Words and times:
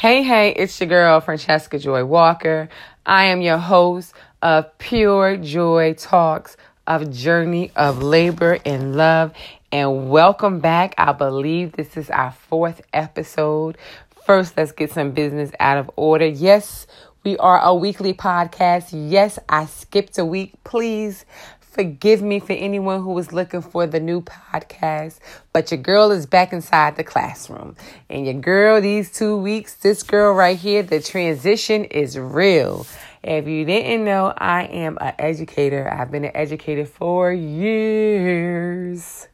Hey, 0.00 0.22
hey, 0.22 0.52
it's 0.52 0.80
your 0.80 0.88
girl, 0.88 1.20
Francesca 1.20 1.78
Joy 1.78 2.06
Walker. 2.06 2.70
I 3.04 3.26
am 3.26 3.42
your 3.42 3.58
host 3.58 4.14
of 4.40 4.78
Pure 4.78 5.36
Joy 5.36 5.92
Talks 5.92 6.56
of 6.86 7.12
Journey 7.12 7.70
of 7.76 8.02
Labor 8.02 8.56
and 8.64 8.96
Love. 8.96 9.34
And 9.70 10.08
welcome 10.08 10.60
back. 10.60 10.94
I 10.96 11.12
believe 11.12 11.72
this 11.72 11.98
is 11.98 12.08
our 12.08 12.32
fourth 12.32 12.80
episode. 12.94 13.76
First, 14.24 14.56
let's 14.56 14.72
get 14.72 14.90
some 14.90 15.10
business 15.10 15.50
out 15.60 15.76
of 15.76 15.90
order. 15.96 16.24
Yes, 16.24 16.86
we 17.22 17.36
are 17.36 17.60
a 17.60 17.74
weekly 17.74 18.14
podcast. 18.14 18.92
Yes, 18.94 19.38
I 19.50 19.66
skipped 19.66 20.16
a 20.16 20.24
week. 20.24 20.54
Please 20.64 21.26
Forgive 21.70 22.20
me 22.20 22.40
for 22.40 22.52
anyone 22.52 23.00
who 23.00 23.12
was 23.12 23.32
looking 23.32 23.62
for 23.62 23.86
the 23.86 24.00
new 24.00 24.22
podcast, 24.22 25.20
but 25.52 25.70
your 25.70 25.78
girl 25.78 26.10
is 26.10 26.26
back 26.26 26.52
inside 26.52 26.96
the 26.96 27.04
classroom. 27.04 27.76
And 28.08 28.24
your 28.24 28.34
girl, 28.34 28.80
these 28.80 29.12
two 29.12 29.36
weeks, 29.36 29.74
this 29.74 30.02
girl 30.02 30.34
right 30.34 30.58
here, 30.58 30.82
the 30.82 31.00
transition 31.00 31.84
is 31.84 32.18
real. 32.18 32.88
If 33.22 33.46
you 33.46 33.64
didn't 33.64 34.04
know, 34.04 34.34
I 34.36 34.64
am 34.64 34.98
an 35.00 35.14
educator. 35.20 35.88
I've 35.88 36.10
been 36.10 36.24
an 36.24 36.34
educator 36.34 36.86
for 36.86 37.32
years. 37.32 39.28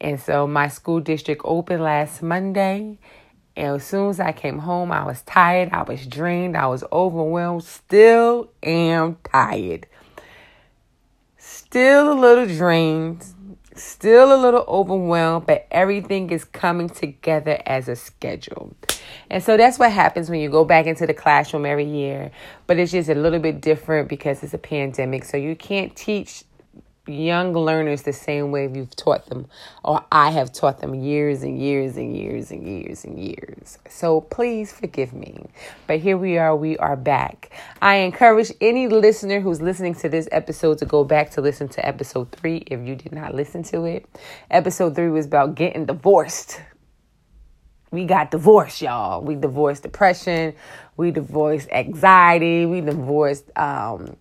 And 0.00 0.20
so 0.20 0.46
my 0.46 0.68
school 0.68 1.00
district 1.00 1.42
opened 1.44 1.82
last 1.82 2.22
Monday. 2.22 2.98
And 3.56 3.76
as 3.76 3.84
soon 3.84 4.10
as 4.10 4.20
I 4.20 4.30
came 4.30 4.60
home, 4.60 4.92
I 4.92 5.04
was 5.04 5.22
tired, 5.22 5.70
I 5.72 5.82
was 5.82 6.06
drained, 6.06 6.56
I 6.56 6.68
was 6.68 6.84
overwhelmed, 6.92 7.64
still 7.64 8.52
am 8.62 9.16
tired 9.24 9.88
still 11.74 12.12
a 12.12 12.14
little 12.14 12.46
drained, 12.46 13.26
still 13.74 14.32
a 14.32 14.38
little 14.40 14.64
overwhelmed, 14.68 15.44
but 15.44 15.66
everything 15.72 16.30
is 16.30 16.44
coming 16.44 16.88
together 16.88 17.60
as 17.66 17.88
a 17.88 17.96
schedule. 17.96 18.72
And 19.28 19.42
so 19.42 19.56
that's 19.56 19.76
what 19.76 19.90
happens 19.90 20.30
when 20.30 20.38
you 20.38 20.48
go 20.50 20.64
back 20.64 20.86
into 20.86 21.04
the 21.04 21.14
classroom 21.14 21.66
every 21.66 21.84
year. 21.84 22.30
But 22.68 22.78
it's 22.78 22.92
just 22.92 23.08
a 23.08 23.16
little 23.16 23.40
bit 23.40 23.60
different 23.60 24.08
because 24.08 24.44
it's 24.44 24.54
a 24.54 24.58
pandemic. 24.58 25.24
So 25.24 25.36
you 25.36 25.56
can't 25.56 25.96
teach 25.96 26.44
young 27.06 27.52
learners 27.52 28.02
the 28.02 28.12
same 28.12 28.50
way 28.50 28.70
you've 28.72 28.94
taught 28.96 29.26
them, 29.26 29.46
or 29.84 30.04
I 30.10 30.30
have 30.30 30.52
taught 30.52 30.80
them 30.80 30.94
years 30.94 31.42
and 31.42 31.60
years 31.60 31.96
and 31.96 32.16
years 32.16 32.50
and 32.50 32.66
years 32.66 33.04
and 33.04 33.18
years. 33.18 33.78
So 33.88 34.22
please 34.22 34.72
forgive 34.72 35.12
me. 35.12 35.46
But 35.86 36.00
here 36.00 36.16
we 36.16 36.38
are, 36.38 36.56
we 36.56 36.76
are 36.78 36.96
back. 36.96 37.50
I 37.82 37.96
encourage 37.96 38.52
any 38.60 38.88
listener 38.88 39.40
who's 39.40 39.60
listening 39.60 39.94
to 39.96 40.08
this 40.08 40.28
episode 40.32 40.78
to 40.78 40.86
go 40.86 41.04
back 41.04 41.30
to 41.32 41.40
listen 41.40 41.68
to 41.68 41.86
episode 41.86 42.32
three 42.32 42.64
if 42.66 42.80
you 42.86 42.94
did 42.94 43.12
not 43.12 43.34
listen 43.34 43.62
to 43.64 43.84
it. 43.84 44.06
Episode 44.50 44.94
three 44.94 45.10
was 45.10 45.26
about 45.26 45.54
getting 45.54 45.84
divorced. 45.86 46.60
We 47.90 48.06
got 48.06 48.32
divorced, 48.32 48.82
y'all. 48.82 49.22
We 49.22 49.36
divorced 49.36 49.84
depression. 49.84 50.54
We 50.96 51.12
divorced 51.12 51.68
anxiety. 51.70 52.66
We 52.66 52.80
divorced 52.80 53.56
um, 53.56 54.16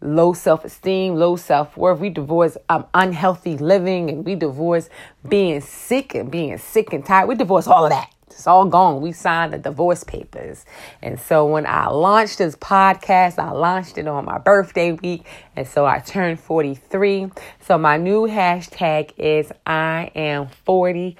low 0.00 0.32
self 0.32 0.64
esteem, 0.64 1.16
low 1.16 1.36
self 1.36 1.76
worth. 1.76 2.00
We 2.00 2.10
divorce 2.10 2.56
um, 2.68 2.86
unhealthy 2.94 3.56
living 3.56 4.10
and 4.10 4.24
we 4.24 4.34
divorce 4.34 4.88
being 5.28 5.60
sick 5.60 6.14
and 6.14 6.30
being 6.30 6.58
sick 6.58 6.92
and 6.92 7.04
tired. 7.04 7.28
We 7.28 7.34
divorce 7.34 7.66
all 7.66 7.84
of 7.84 7.90
that. 7.90 8.10
It's 8.34 8.48
all 8.48 8.66
gone. 8.66 9.00
We 9.00 9.12
signed 9.12 9.52
the 9.52 9.58
divorce 9.58 10.02
papers. 10.02 10.64
And 11.00 11.20
so 11.20 11.46
when 11.46 11.66
I 11.66 11.88
launched 11.88 12.38
this 12.38 12.56
podcast, 12.56 13.38
I 13.38 13.52
launched 13.52 13.96
it 13.96 14.08
on 14.08 14.24
my 14.24 14.38
birthday 14.38 14.92
week. 14.92 15.24
And 15.54 15.66
so 15.66 15.86
I 15.86 16.00
turned 16.00 16.40
43. 16.40 17.30
So 17.60 17.78
my 17.78 17.96
new 17.96 18.26
hashtag 18.26 19.12
is 19.18 19.52
I 19.64 20.10
am 20.16 20.48
40 20.64 21.16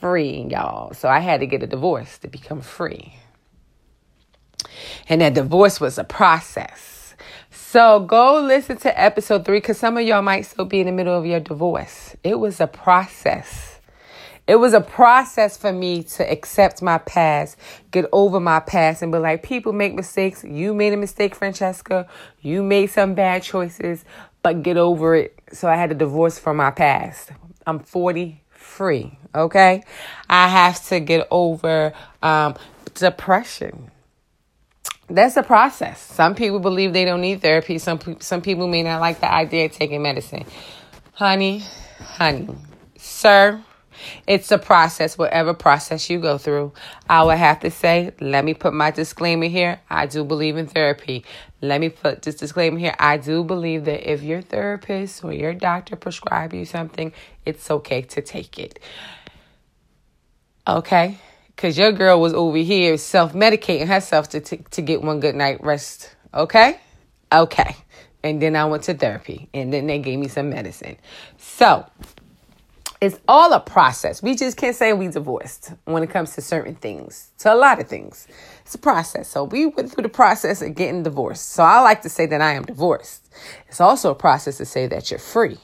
free, 0.00 0.46
y'all. 0.50 0.94
So 0.94 1.08
I 1.08 1.20
had 1.20 1.40
to 1.40 1.46
get 1.46 1.62
a 1.62 1.66
divorce 1.66 2.18
to 2.18 2.28
become 2.28 2.62
free. 2.62 3.14
And 5.08 5.20
that 5.20 5.34
divorce 5.34 5.80
was 5.80 5.98
a 5.98 6.04
process. 6.04 6.97
So 7.70 8.00
go 8.00 8.40
listen 8.40 8.78
to 8.78 8.98
episode 8.98 9.44
three 9.44 9.58
because 9.58 9.76
some 9.76 9.98
of 9.98 10.06
y'all 10.06 10.22
might 10.22 10.46
still 10.46 10.64
be 10.64 10.80
in 10.80 10.86
the 10.86 10.92
middle 10.92 11.14
of 11.14 11.26
your 11.26 11.38
divorce. 11.38 12.16
It 12.24 12.38
was 12.38 12.62
a 12.62 12.66
process. 12.66 13.80
It 14.46 14.56
was 14.56 14.72
a 14.72 14.80
process 14.80 15.58
for 15.58 15.70
me 15.70 16.02
to 16.04 16.32
accept 16.32 16.80
my 16.80 16.96
past, 16.96 17.58
get 17.90 18.06
over 18.10 18.40
my 18.40 18.60
past, 18.60 19.02
and 19.02 19.12
be 19.12 19.18
like, 19.18 19.42
people 19.42 19.74
make 19.74 19.92
mistakes. 19.92 20.42
You 20.44 20.72
made 20.72 20.94
a 20.94 20.96
mistake, 20.96 21.34
Francesca. 21.34 22.08
You 22.40 22.62
made 22.62 22.86
some 22.86 23.12
bad 23.12 23.42
choices, 23.42 24.02
but 24.42 24.62
get 24.62 24.78
over 24.78 25.14
it. 25.14 25.38
So 25.52 25.68
I 25.68 25.76
had 25.76 25.90
a 25.92 25.94
divorce 25.94 26.38
from 26.38 26.56
my 26.56 26.70
past. 26.70 27.32
I'm 27.66 27.80
40 27.80 28.42
free, 28.48 29.18
okay? 29.34 29.82
I 30.30 30.48
have 30.48 30.82
to 30.88 31.00
get 31.00 31.28
over 31.30 31.92
um, 32.22 32.54
depression 32.94 33.90
that's 35.08 35.36
a 35.36 35.42
process. 35.42 36.00
Some 36.00 36.34
people 36.34 36.58
believe 36.58 36.92
they 36.92 37.04
don't 37.04 37.20
need 37.20 37.40
therapy. 37.40 37.78
Some 37.78 37.98
some 38.20 38.42
people 38.42 38.68
may 38.68 38.82
not 38.82 39.00
like 39.00 39.20
the 39.20 39.32
idea 39.32 39.66
of 39.66 39.72
taking 39.72 40.02
medicine. 40.02 40.44
Honey, 41.12 41.62
honey, 41.98 42.48
sir, 42.96 43.62
it's 44.26 44.50
a 44.50 44.58
process. 44.58 45.16
Whatever 45.16 45.54
process 45.54 46.08
you 46.10 46.20
go 46.20 46.36
through, 46.38 46.72
I 47.08 47.22
would 47.22 47.38
have 47.38 47.60
to 47.60 47.70
say. 47.70 48.12
Let 48.20 48.44
me 48.44 48.54
put 48.54 48.74
my 48.74 48.90
disclaimer 48.90 49.46
here. 49.46 49.80
I 49.88 50.06
do 50.06 50.24
believe 50.24 50.56
in 50.56 50.66
therapy. 50.66 51.24
Let 51.60 51.80
me 51.80 51.88
put 51.88 52.22
this 52.22 52.36
disclaimer 52.36 52.78
here. 52.78 52.94
I 52.98 53.16
do 53.16 53.42
believe 53.42 53.86
that 53.86 54.10
if 54.10 54.22
your 54.22 54.42
therapist 54.42 55.24
or 55.24 55.32
your 55.32 55.54
doctor 55.54 55.96
prescribe 55.96 56.52
you 56.52 56.64
something, 56.64 57.12
it's 57.44 57.70
okay 57.70 58.02
to 58.02 58.20
take 58.20 58.58
it. 58.58 58.78
Okay 60.66 61.18
because 61.58 61.76
your 61.76 61.90
girl 61.90 62.20
was 62.20 62.32
over 62.34 62.56
here 62.58 62.96
self 62.96 63.32
medicating 63.32 63.88
herself 63.88 64.28
to, 64.28 64.38
t- 64.38 64.60
to 64.70 64.80
get 64.80 65.02
one 65.02 65.18
good 65.18 65.34
night 65.34 65.60
rest. 65.60 66.14
Okay? 66.32 66.78
Okay. 67.32 67.74
And 68.22 68.40
then 68.40 68.54
I 68.54 68.64
went 68.66 68.84
to 68.84 68.94
therapy 68.94 69.48
and 69.52 69.72
then 69.72 69.88
they 69.88 69.98
gave 69.98 70.20
me 70.20 70.28
some 70.28 70.50
medicine. 70.50 70.96
So 71.36 71.84
it's 73.00 73.18
all 73.26 73.52
a 73.52 73.58
process. 73.58 74.22
We 74.22 74.36
just 74.36 74.56
can't 74.56 74.76
say 74.76 74.92
we 74.92 75.08
divorced 75.08 75.72
when 75.84 76.04
it 76.04 76.10
comes 76.10 76.36
to 76.36 76.42
certain 76.42 76.76
things, 76.76 77.32
to 77.38 77.52
a 77.52 77.56
lot 77.56 77.80
of 77.80 77.88
things. 77.88 78.28
It's 78.60 78.76
a 78.76 78.78
process. 78.78 79.28
So 79.28 79.42
we 79.42 79.66
went 79.66 79.90
through 79.90 80.04
the 80.04 80.08
process 80.08 80.62
of 80.62 80.76
getting 80.76 81.02
divorced. 81.02 81.50
So 81.50 81.64
I 81.64 81.80
like 81.80 82.02
to 82.02 82.08
say 82.08 82.26
that 82.26 82.40
I 82.40 82.52
am 82.52 82.66
divorced. 82.66 83.28
It's 83.66 83.80
also 83.80 84.12
a 84.12 84.14
process 84.14 84.58
to 84.58 84.64
say 84.64 84.86
that 84.86 85.10
you're 85.10 85.18
free. 85.18 85.58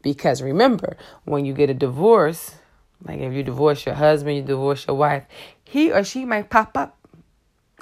Because 0.00 0.40
remember, 0.40 0.96
when 1.24 1.44
you 1.44 1.52
get 1.52 1.68
a 1.68 1.74
divorce, 1.74 2.54
like 3.02 3.20
if 3.20 3.32
you 3.32 3.42
divorce 3.42 3.84
your 3.86 3.94
husband, 3.94 4.36
you 4.36 4.42
divorce 4.42 4.86
your 4.86 4.96
wife, 4.96 5.24
he 5.64 5.92
or 5.92 6.04
she 6.04 6.24
might 6.24 6.50
pop 6.50 6.76
up 6.76 6.96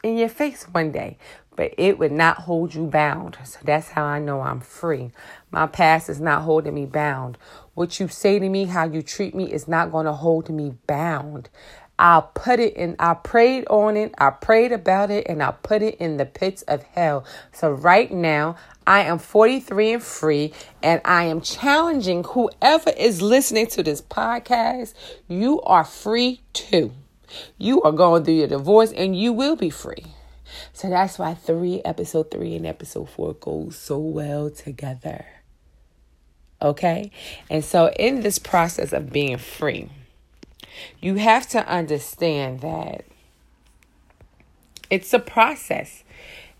in 0.02 0.16
your 0.16 0.28
face 0.28 0.64
one 0.64 0.90
day, 0.90 1.16
but 1.56 1.72
it 1.78 1.98
would 1.98 2.12
not 2.12 2.38
hold 2.38 2.74
you 2.74 2.86
bound. 2.86 3.38
So 3.44 3.58
that's 3.62 3.90
how 3.90 4.04
I 4.04 4.18
know 4.18 4.40
I'm 4.40 4.60
free. 4.60 5.12
My 5.50 5.66
past 5.66 6.08
is 6.08 6.20
not 6.20 6.42
holding 6.42 6.74
me 6.74 6.86
bound. 6.86 7.38
What 7.74 8.00
you 8.00 8.08
say 8.08 8.38
to 8.38 8.48
me, 8.48 8.64
how 8.64 8.84
you 8.84 9.02
treat 9.02 9.34
me 9.34 9.52
is 9.52 9.68
not 9.68 9.92
going 9.92 10.06
to 10.06 10.12
hold 10.12 10.50
me 10.50 10.74
bound. 10.86 11.50
I'll 11.98 12.22
put 12.22 12.58
it 12.58 12.74
in, 12.74 12.96
I 12.98 13.14
prayed 13.14 13.66
on 13.68 13.96
it, 13.96 14.14
I 14.18 14.30
prayed 14.30 14.72
about 14.72 15.10
it, 15.10 15.26
and 15.28 15.42
I 15.42 15.52
put 15.52 15.82
it 15.82 15.96
in 15.96 16.16
the 16.16 16.26
pits 16.26 16.62
of 16.62 16.82
hell. 16.82 17.24
So 17.52 17.70
right 17.70 18.10
now, 18.10 18.56
I 18.86 19.02
am 19.02 19.18
43 19.18 19.92
and 19.94 20.02
free, 20.02 20.52
and 20.82 21.00
I 21.04 21.24
am 21.24 21.40
challenging 21.40 22.24
whoever 22.24 22.90
is 22.90 23.22
listening 23.22 23.68
to 23.68 23.82
this 23.82 24.02
podcast. 24.02 24.94
You 25.28 25.60
are 25.62 25.84
free 25.84 26.40
too. 26.52 26.92
You 27.58 27.82
are 27.82 27.92
going 27.92 28.24
through 28.24 28.34
your 28.34 28.48
divorce, 28.48 28.92
and 28.92 29.16
you 29.16 29.32
will 29.32 29.56
be 29.56 29.70
free. 29.70 30.06
So 30.72 30.88
that's 30.88 31.18
why 31.18 31.34
three, 31.34 31.82
episode 31.84 32.30
three, 32.30 32.56
and 32.56 32.66
episode 32.66 33.10
four 33.10 33.34
goes 33.34 33.76
so 33.76 33.98
well 33.98 34.50
together. 34.50 35.24
Okay? 36.60 37.10
And 37.50 37.64
so, 37.64 37.90
in 37.98 38.20
this 38.20 38.38
process 38.38 38.92
of 38.92 39.12
being 39.12 39.38
free, 39.38 39.88
you 41.00 41.16
have 41.16 41.48
to 41.50 41.66
understand 41.68 42.60
that 42.60 43.04
it's 44.90 45.12
a 45.14 45.18
process. 45.18 46.04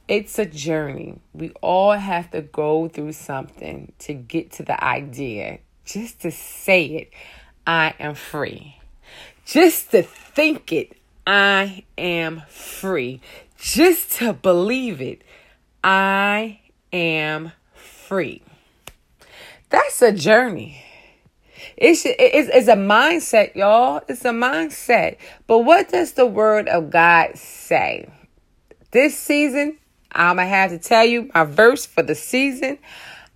It's 0.09 0.39
a 0.39 0.47
journey. 0.47 1.21
We 1.33 1.51
all 1.61 1.93
have 1.93 2.31
to 2.33 2.43
go 2.43 2.89
through 2.89 3.13
something 3.13 3.93
to 4.01 4.15
get 4.15 4.53
to 4.53 4.63
the 4.63 4.83
idea. 4.83 5.59
Just 5.85 6.23
to 6.23 6.31
say 6.31 6.85
it, 6.87 7.13
I 7.67 7.95
am 8.01 8.15
free. 8.15 8.81
Just 9.45 9.91
to 9.91 10.03
think 10.03 10.73
it, 10.73 10.97
I 11.27 11.85
am 11.99 12.43
free. 12.49 13.21
Just 13.59 14.13
to 14.13 14.33
believe 14.33 15.01
it, 15.01 15.23
I 15.85 16.61
am 16.93 17.53
free. 17.75 18.43
That's 19.69 20.03
a 20.03 20.13
journey. 20.13 20.85
It's, 21.83 22.07
it's, 22.07 22.49
it's 22.49 22.69
a 22.69 22.77
mindset, 22.77 23.57
y'all. 23.57 24.03
It's 24.09 24.25
a 24.25 24.31
mindset. 24.31 25.17
But 25.49 25.59
what 25.59 25.89
does 25.89 26.13
the 26.13 26.27
word 26.27 26.69
of 26.69 26.91
God 26.91 27.37
say? 27.37 28.09
This 28.93 29.19
season, 29.19 29.79
I'm 30.13 30.37
going 30.37 30.47
to 30.47 30.55
have 30.55 30.71
to 30.71 30.79
tell 30.79 31.05
you 31.05 31.29
my 31.35 31.43
verse 31.43 31.85
for 31.85 32.05
the 32.05 32.15
season. 32.15 32.79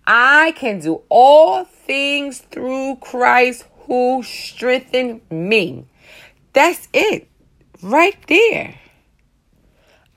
I 0.07 0.53
can 0.55 0.79
do 0.79 1.03
all 1.09 1.65
things 1.65 2.39
through 2.39 2.99
Christ 3.01 3.65
who 3.81 4.23
strengthened 4.23 5.23
me. 5.29 5.85
That's 6.53 6.87
it. 6.93 7.29
Right 7.83 8.17
there. 8.29 8.79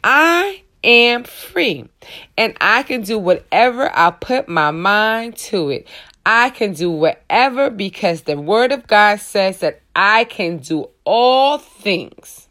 I 0.04 0.62
am 0.84 1.24
free 1.24 1.90
and 2.38 2.56
I 2.62 2.84
can 2.84 3.02
do 3.02 3.18
whatever 3.18 3.90
I 3.92 4.12
put 4.12 4.48
my 4.48 4.70
mind 4.70 5.36
to 5.38 5.70
it. 5.70 5.88
I 6.32 6.52
can 6.52 6.74
do 6.74 6.92
whatever 6.92 7.72
because 7.72 8.22
the 8.22 8.40
word 8.40 8.72
of 8.72 8.86
God 8.86 9.20
says 9.20 9.62
that 9.62 9.82
I 9.96 10.26
can 10.26 10.58
do 10.58 10.90
all 11.04 11.58
things 11.58 12.50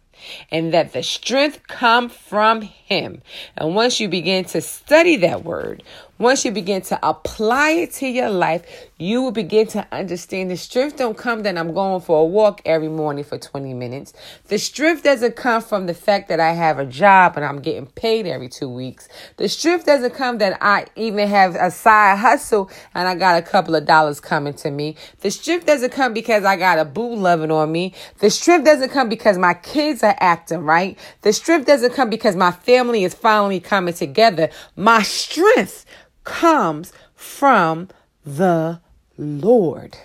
and 0.50 0.75
that 0.75 0.92
the 0.92 1.04
strength 1.04 1.69
come 1.69 2.08
from 2.08 2.62
him. 2.88 3.23
And 3.56 3.75
once 3.75 4.00
you 4.00 4.08
begin 4.08 4.44
to 4.46 4.61
study 4.61 5.17
that 5.17 5.44
word, 5.44 5.82
once 6.19 6.44
you 6.44 6.50
begin 6.50 6.82
to 6.82 6.99
apply 7.08 7.70
it 7.70 7.93
to 7.93 8.08
your 8.08 8.31
life, 8.31 8.64
you 8.99 9.23
will 9.23 9.31
begin 9.31 9.69
to 9.69 9.87
understand 9.93 10.50
the 10.50 10.56
strength 10.56 10.96
don't 10.96 11.17
come 11.17 11.44
that 11.44 11.56
I'm 11.56 11.73
going 11.73 12.00
for 12.00 12.23
a 12.23 12.25
walk 12.25 12.61
every 12.64 12.88
morning 12.88 13.23
for 13.23 13.38
20 13.38 13.73
minutes. 13.75 14.12
The 14.49 14.58
strength 14.58 15.05
doesn't 15.05 15.37
come 15.37 15.62
from 15.62 15.87
the 15.87 15.94
fact 15.94 16.29
that 16.29 16.40
I 16.40 16.52
have 16.55 16.81
a 16.81 16.87
job 16.87 17.35
and 17.37 17.44
I'm 17.44 17.61
getting 17.61 17.87
paid 17.87 18.26
every 18.26 18.49
two 18.49 18.69
weeks. 18.69 19.06
The 19.37 19.49
strength 19.49 19.87
doesn't 19.87 20.14
come 20.14 20.38
that 20.38 20.58
I 20.61 20.87
even 20.96 21.29
have 21.29 21.55
a 21.55 21.70
side 21.70 22.19
hustle 22.19 22.69
and 22.94 23.06
I 23.06 23.14
got 23.14 23.38
a 23.38 23.43
couple 23.43 23.76
of 23.76 23.87
dollars 23.87 24.19
coming 24.19 24.55
to 24.55 24.73
me. 24.73 24.96
The 25.20 25.31
strength 25.31 25.67
doesn't 25.67 25.93
come 25.93 26.14
because 26.14 26.44
I 26.44 26.56
got 26.56 26.81
a 26.81 26.85
boo 26.85 27.14
loving 27.14 27.52
on 27.52 27.70
me. 27.70 27.94
The 28.19 28.31
strength 28.31 28.64
doesn't 28.64 28.90
come 28.90 29.08
because 29.08 29.38
my 29.38 29.55
kids 29.55 30.02
are 30.02 30.17
acting 30.19 30.62
right. 30.62 30.99
The 31.23 31.32
strength 31.32 31.69
doesn't 31.69 31.94
come 31.94 32.11
because 32.11 32.35
my 32.35 32.50
family 32.50 32.77
is 32.78 33.14
finally 33.14 33.60
coming 33.60 33.94
together. 33.94 34.50
My 34.76 35.02
strength 35.02 35.84
comes 36.25 36.92
from 37.14 37.88
the 38.25 38.80
Lord. 39.16 39.96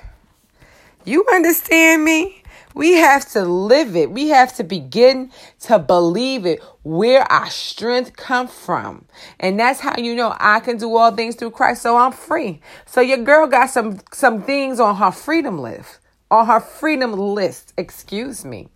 You 1.05 1.25
understand 1.31 2.03
me? 2.03 2.43
We 2.75 2.93
have 2.93 3.29
to 3.33 3.43
live 3.43 3.95
it. 3.95 4.09
We 4.09 4.29
have 4.29 4.55
to 4.55 4.63
begin 4.63 5.31
to 5.61 5.77
believe 5.77 6.45
it 6.45 6.61
where 6.81 7.31
our 7.31 7.49
strength 7.49 8.15
come 8.15 8.47
from. 8.47 9.05
And 9.39 9.59
that's 9.59 9.79
how 9.79 9.95
you 9.97 10.15
know 10.15 10.35
I 10.39 10.59
can 10.59 10.77
do 10.77 10.95
all 10.95 11.11
things 11.11 11.35
through 11.35 11.51
Christ. 11.51 11.83
So 11.83 11.97
I'm 11.97 12.11
free. 12.11 12.61
So 12.85 13.01
your 13.01 13.19
girl 13.19 13.45
got 13.47 13.69
some 13.69 13.99
some 14.11 14.41
things 14.41 14.79
on 14.79 14.95
her 14.95 15.11
freedom 15.11 15.59
list. 15.59 15.99
On 16.31 16.47
her 16.47 16.59
freedom 16.59 17.13
list, 17.13 17.73
excuse 17.77 18.43
me. 18.43 18.69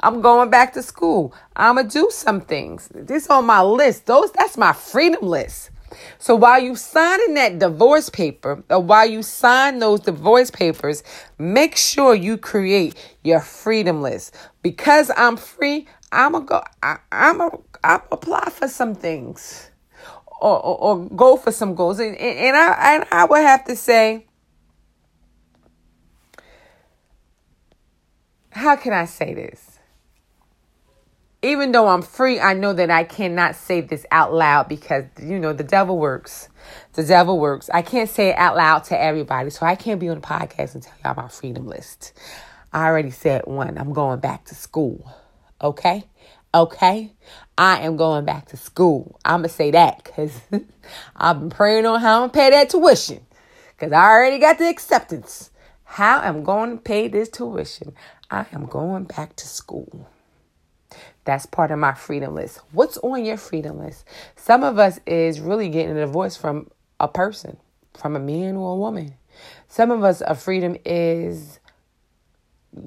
I'm 0.00 0.20
going 0.20 0.50
back 0.50 0.72
to 0.74 0.82
school. 0.82 1.34
I'm 1.56 1.76
gonna 1.76 1.88
do 1.88 2.08
some 2.10 2.40
things. 2.40 2.88
This 2.94 3.28
on 3.28 3.46
my 3.46 3.62
list. 3.62 4.06
Those 4.06 4.30
that's 4.32 4.56
my 4.56 4.72
freedom 4.72 5.26
list. 5.26 5.70
So 6.18 6.36
while 6.36 6.62
you 6.62 6.76
signing 6.76 7.34
that 7.34 7.58
divorce 7.58 8.10
paper, 8.10 8.62
or 8.68 8.80
while 8.80 9.08
you 9.08 9.22
sign 9.22 9.78
those 9.78 10.00
divorce 10.00 10.50
papers, 10.50 11.02
make 11.38 11.76
sure 11.76 12.14
you 12.14 12.36
create 12.36 12.94
your 13.24 13.40
freedom 13.40 14.02
list. 14.02 14.36
Because 14.62 15.10
I'm 15.16 15.36
free, 15.36 15.88
I'm 16.12 16.32
gonna 16.32 16.44
go. 16.44 16.62
I, 16.82 16.98
I'm 17.10 17.40
a. 17.40 17.50
I'm 17.84 18.00
apply 18.10 18.50
for 18.50 18.66
some 18.66 18.94
things, 18.94 19.70
or, 20.40 20.58
or, 20.58 20.78
or 20.80 21.06
go 21.10 21.36
for 21.36 21.52
some 21.52 21.74
goals, 21.74 22.00
and, 22.00 22.16
and 22.16 22.56
I 22.56 22.94
and 22.94 23.04
I 23.10 23.24
would 23.24 23.40
have 23.40 23.64
to 23.66 23.76
say. 23.76 24.26
How 28.50 28.74
can 28.74 28.92
I 28.92 29.04
say 29.04 29.34
this? 29.34 29.67
Even 31.42 31.70
though 31.70 31.86
I'm 31.88 32.02
free, 32.02 32.40
I 32.40 32.54
know 32.54 32.72
that 32.72 32.90
I 32.90 33.04
cannot 33.04 33.54
say 33.54 33.80
this 33.80 34.04
out 34.10 34.32
loud 34.32 34.68
because, 34.68 35.04
you 35.22 35.38
know, 35.38 35.52
the 35.52 35.62
devil 35.64 35.96
works. 35.96 36.48
The 36.94 37.04
devil 37.04 37.38
works. 37.38 37.70
I 37.72 37.82
can't 37.82 38.10
say 38.10 38.30
it 38.30 38.36
out 38.36 38.56
loud 38.56 38.84
to 38.84 39.00
everybody. 39.00 39.50
So 39.50 39.64
I 39.64 39.76
can't 39.76 40.00
be 40.00 40.08
on 40.08 40.20
the 40.20 40.26
podcast 40.26 40.74
and 40.74 40.82
tell 40.82 40.94
y'all 41.04 41.14
my 41.14 41.28
freedom 41.28 41.66
list. 41.66 42.12
I 42.72 42.86
already 42.86 43.10
said 43.10 43.42
one. 43.46 43.78
I'm 43.78 43.92
going 43.92 44.18
back 44.18 44.46
to 44.46 44.54
school. 44.56 45.10
Okay? 45.62 46.04
Okay? 46.52 47.12
I 47.56 47.80
am 47.80 47.96
going 47.96 48.24
back 48.24 48.48
to 48.48 48.56
school. 48.56 49.18
I'm 49.24 49.40
going 49.40 49.48
to 49.48 49.54
say 49.54 49.70
that 49.70 50.02
because 50.02 50.40
I've 51.16 51.38
been 51.38 51.50
praying 51.50 51.86
on 51.86 52.00
how 52.00 52.14
I'm 52.14 52.20
going 52.22 52.30
to 52.30 52.36
pay 52.36 52.50
that 52.50 52.70
tuition 52.70 53.24
because 53.76 53.92
I 53.92 54.04
already 54.04 54.38
got 54.38 54.58
the 54.58 54.68
acceptance. 54.68 55.50
How 55.84 56.18
I'm 56.18 56.42
going 56.42 56.76
to 56.76 56.82
pay 56.82 57.06
this 57.06 57.28
tuition. 57.28 57.94
I 58.28 58.46
am 58.52 58.66
going 58.66 59.04
back 59.04 59.36
to 59.36 59.46
school. 59.46 60.08
That's 61.28 61.44
part 61.44 61.70
of 61.70 61.78
my 61.78 61.92
freedom 61.92 62.34
list. 62.34 62.62
What's 62.72 62.96
on 62.96 63.22
your 63.22 63.36
freedom 63.36 63.80
list? 63.80 64.06
Some 64.34 64.64
of 64.64 64.78
us 64.78 64.98
is 65.04 65.40
really 65.40 65.68
getting 65.68 65.94
a 65.94 66.06
divorce 66.06 66.38
from 66.38 66.70
a 66.98 67.06
person, 67.06 67.58
from 67.92 68.16
a 68.16 68.18
man 68.18 68.56
or 68.56 68.72
a 68.72 68.76
woman. 68.76 69.12
Some 69.68 69.90
of 69.90 70.02
us, 70.02 70.22
a 70.22 70.34
freedom 70.34 70.78
is 70.86 71.60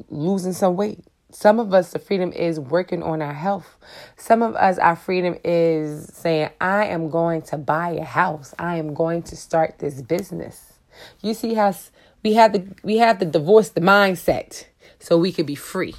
losing 0.10 0.54
some 0.54 0.76
weight. 0.76 1.06
Some 1.30 1.60
of 1.60 1.72
us, 1.72 1.92
the 1.92 2.00
freedom 2.00 2.34
is 2.34 2.60
working 2.60 3.04
on 3.04 3.22
our 3.22 3.36
health. 3.36 3.78
Some 4.18 4.42
of 4.42 4.56
us, 4.56 4.80
our 4.80 4.96
freedom 4.96 5.38
is 5.44 6.12
saying, 6.12 6.50
I 6.60 6.88
am 6.88 7.12
going 7.12 7.44
to 7.44 7.60
buy 7.60 7.92
a 7.92 8.04
house. 8.04 8.56
I 8.58 8.78
am 8.78 8.96
going 8.96 9.22
to 9.26 9.36
start 9.36 9.78
this 9.78 10.02
business. 10.02 10.80
You 11.22 11.36
see 11.36 11.54
how 11.54 11.76
we 12.24 12.34
have 12.34 12.54
the 12.54 12.66
we 12.84 12.98
have 12.98 13.20
to 13.20 13.26
divorce 13.26 13.70
the 13.70 13.82
mindset 13.82 14.66
so 14.98 15.16
we 15.16 15.32
can 15.32 15.46
be 15.46 15.54
free. 15.54 15.94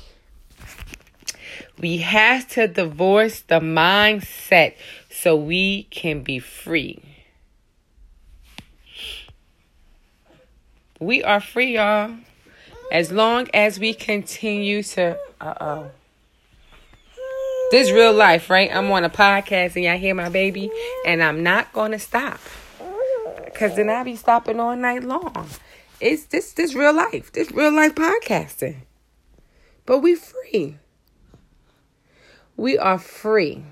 We 1.80 1.98
have 1.98 2.48
to 2.50 2.69
divorce 2.69 3.40
the 3.40 3.60
mindset 3.60 4.74
so 5.10 5.34
we 5.34 5.84
can 5.84 6.22
be 6.22 6.38
free. 6.38 7.02
We 11.00 11.22
are 11.24 11.40
free, 11.40 11.74
y'all. 11.74 12.14
As 12.92 13.10
long 13.10 13.48
as 13.54 13.78
we 13.80 13.94
continue 13.94 14.82
to. 14.82 15.19
Uh 15.40 15.54
oh. 15.60 15.90
This 17.72 17.90
real 17.90 18.12
life, 18.12 18.50
right? 18.50 18.70
I'm 18.72 18.90
on 18.90 19.02
a 19.02 19.10
podcast 19.10 19.76
and 19.76 19.84
y'all 19.84 19.96
hear 19.96 20.14
my 20.14 20.28
baby, 20.28 20.70
and 21.06 21.22
I'm 21.22 21.42
not 21.42 21.72
gonna 21.72 21.98
stop. 21.98 22.38
Cause 23.54 23.76
then 23.76 23.88
I'll 23.88 24.04
be 24.04 24.16
stopping 24.16 24.60
all 24.60 24.76
night 24.76 25.04
long. 25.04 25.48
It's 26.00 26.25
this 26.26 26.52
this 26.52 26.75
real 26.75 26.94
life. 26.94 27.32
This 27.32 27.50
real 27.50 27.72
life 27.72 27.94
podcasting. 27.94 28.76
But 29.86 30.00
we 30.00 30.14
free. 30.14 30.76
We 32.62 32.79
are 32.79 32.97
free. 32.97 33.64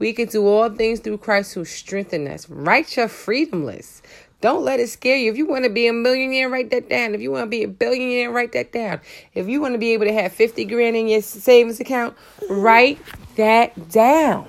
We 0.00 0.12
can 0.12 0.26
do 0.26 0.44
all 0.44 0.68
things 0.70 0.98
through 0.98 1.18
Christ 1.18 1.54
who 1.54 1.64
strengthens 1.64 2.28
us. 2.28 2.50
Write 2.50 2.96
your 2.96 3.06
freedom 3.06 3.64
list. 3.64 4.04
Don't 4.40 4.64
let 4.64 4.80
it 4.80 4.88
scare 4.88 5.16
you. 5.16 5.30
If 5.30 5.36
you 5.38 5.46
want 5.46 5.62
to 5.62 5.70
be 5.70 5.86
a 5.86 5.92
millionaire, 5.92 6.48
write 6.48 6.70
that 6.70 6.90
down. 6.90 7.14
If 7.14 7.20
you 7.20 7.30
want 7.30 7.44
to 7.44 7.48
be 7.48 7.62
a 7.62 7.68
billionaire, 7.68 8.32
write 8.32 8.50
that 8.54 8.72
down. 8.72 9.02
If 9.34 9.46
you 9.46 9.60
want 9.60 9.74
to 9.74 9.78
be 9.78 9.92
able 9.92 10.06
to 10.06 10.12
have 10.12 10.32
50 10.32 10.64
grand 10.64 10.96
in 10.96 11.06
your 11.06 11.22
savings 11.22 11.78
account, 11.78 12.16
write 12.50 12.98
that 13.36 13.88
down. 13.88 14.48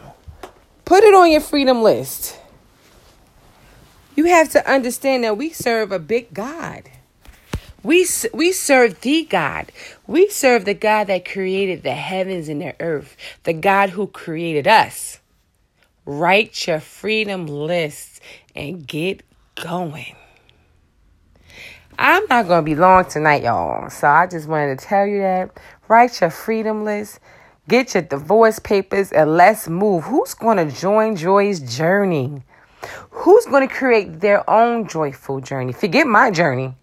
Put 0.83 1.03
it 1.03 1.13
on 1.13 1.29
your 1.29 1.41
freedom 1.41 1.83
list. 1.83 2.39
You 4.15 4.25
have 4.25 4.49
to 4.53 4.67
understand 4.67 5.25
that 5.25 5.37
we 5.37 5.51
serve 5.51 5.91
a 5.91 5.99
big 5.99 6.33
God. 6.33 6.89
We, 7.87 8.05
we 8.33 8.51
serve 8.51 8.99
the 8.99 9.23
God. 9.23 9.71
We 10.07 10.27
serve 10.27 10.65
the 10.65 10.73
God 10.73 11.07
that 11.07 11.23
created 11.23 11.83
the 11.83 11.93
heavens 11.93 12.49
and 12.49 12.59
the 12.59 12.75
earth, 12.81 13.15
the 13.45 13.53
God 13.53 13.91
who 13.91 14.07
created 14.07 14.67
us. 14.67 15.21
Write 16.05 16.67
your 16.67 16.81
freedom 16.81 17.45
list 17.47 18.19
and 18.53 18.85
get 18.85 19.23
going. 19.55 20.17
I'm 21.97 22.25
not 22.29 22.49
going 22.49 22.65
to 22.65 22.65
be 22.65 22.75
long 22.75 23.05
tonight, 23.05 23.43
y'all. 23.43 23.89
So 23.89 24.05
I 24.05 24.27
just 24.27 24.49
wanted 24.49 24.77
to 24.77 24.85
tell 24.85 25.07
you 25.07 25.19
that. 25.19 25.57
Write 25.87 26.19
your 26.19 26.29
freedom 26.29 26.83
list. 26.83 27.21
Get 27.69 27.93
your 27.93 28.03
divorce 28.03 28.59
papers 28.59 29.13
and 29.13 29.37
let's 29.37 29.69
move. 29.69 30.03
Who's 30.03 30.33
going 30.33 30.57
to 30.57 30.75
join 30.75 31.15
Joy's 31.15 31.61
journey? 31.61 32.43
Who's 33.11 33.45
going 33.45 33.65
to 33.65 33.73
create 33.73 34.19
their 34.19 34.47
own 34.49 34.89
joyful 34.89 35.39
journey? 35.39 35.71
Forget 35.71 36.05
my 36.05 36.31
journey 36.31 36.75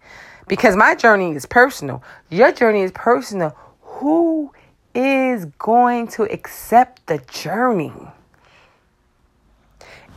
because 0.47 0.75
my 0.75 0.95
journey 0.95 1.31
is 1.31 1.45
personal. 1.45 2.03
Your 2.29 2.51
journey 2.51 2.81
is 2.81 2.91
personal. 2.91 3.55
Who 3.81 4.51
is 4.93 5.45
going 5.57 6.07
to 6.09 6.23
accept 6.23 7.07
the 7.07 7.19
journey? 7.31 7.93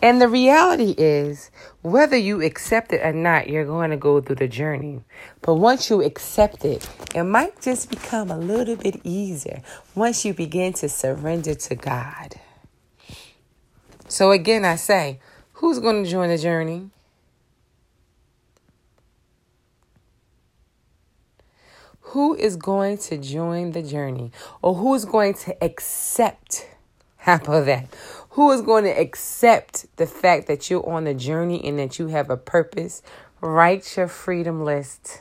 And 0.00 0.20
the 0.20 0.28
reality 0.28 0.94
is, 0.97 1.50
whether 1.82 2.16
you 2.16 2.40
accept 2.42 2.92
it 2.92 3.00
or 3.02 3.12
not, 3.12 3.49
you're 3.49 3.64
going 3.64 3.90
to 3.90 3.97
go 3.97 4.20
through 4.20 4.37
the 4.37 4.47
journey. 4.47 5.02
But 5.42 5.54
once 5.54 5.90
you 5.90 6.02
accept 6.02 6.64
it, 6.64 6.88
it 7.16 7.25
might 7.25 7.61
just 7.61 7.90
become 7.90 8.30
a 8.30 8.38
little 8.38 8.76
bit 8.76 9.00
easier 9.02 9.62
once 9.97 10.25
you 10.25 10.35
begin 10.35 10.73
to 10.75 10.88
surrender 10.88 11.56
to 11.56 11.75
God. 11.75 12.37
So, 14.06 14.30
again, 14.30 14.64
I 14.64 14.76
say, 14.76 15.18
who's 15.54 15.80
going 15.80 16.04
to 16.04 16.11
join 16.11 16.28
the 16.28 16.38
journey? 16.38 16.90
Who 22.08 22.34
is 22.34 22.56
going 22.56 22.96
to 22.98 23.16
join 23.18 23.72
the 23.72 23.82
journey 23.82 24.30
or 24.62 24.74
who 24.74 24.94
is 24.94 25.04
going 25.04 25.34
to 25.34 25.64
accept 25.64 26.68
how 27.18 27.36
about 27.36 27.66
that 27.66 27.86
who 28.30 28.50
is 28.52 28.62
going 28.62 28.84
to 28.84 28.90
accept 28.90 29.86
the 29.96 30.06
fact 30.06 30.46
that 30.46 30.70
you're 30.70 30.88
on 30.88 31.04
the 31.04 31.14
journey 31.14 31.64
and 31.64 31.78
that 31.78 31.98
you 31.98 32.08
have 32.08 32.30
a 32.30 32.36
purpose 32.36 33.02
write 33.40 33.96
your 33.96 34.08
freedom 34.08 34.64
list 34.64 35.20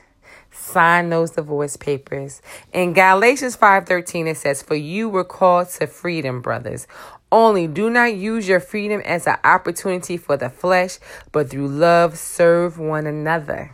sign 0.57 1.09
those 1.09 1.31
divorce 1.31 1.77
papers. 1.77 2.41
In 2.73 2.93
Galatians 2.93 3.55
5:13 3.55 4.27
it 4.27 4.37
says, 4.37 4.61
"For 4.61 4.75
you 4.75 5.07
were 5.09 5.23
called 5.23 5.69
to 5.69 5.87
freedom, 5.87 6.41
brothers. 6.41 6.87
Only 7.31 7.67
do 7.67 7.89
not 7.89 8.15
use 8.15 8.47
your 8.47 8.59
freedom 8.59 9.01
as 9.01 9.27
an 9.27 9.37
opportunity 9.43 10.17
for 10.17 10.37
the 10.37 10.49
flesh, 10.49 10.99
but 11.31 11.49
through 11.49 11.67
love 11.67 12.17
serve 12.17 12.79
one 12.79 13.05
another." 13.05 13.71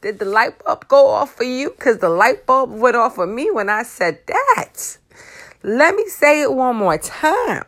Did 0.00 0.18
the 0.18 0.24
light 0.24 0.64
bulb 0.64 0.88
go 0.88 1.08
off 1.08 1.34
for 1.34 1.44
you? 1.44 1.70
Because 1.70 1.98
the 1.98 2.08
light 2.08 2.46
bulb 2.46 2.70
went 2.70 2.96
off 2.96 3.16
for 3.16 3.26
me 3.26 3.50
when 3.50 3.68
I 3.68 3.82
said 3.82 4.20
that. 4.26 4.98
Let 5.62 5.94
me 5.94 6.06
say 6.08 6.42
it 6.42 6.52
one 6.52 6.76
more 6.76 6.98
time. 6.98 7.64